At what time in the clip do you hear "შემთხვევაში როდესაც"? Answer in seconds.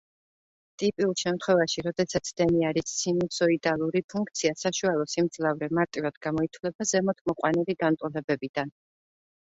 1.23-2.31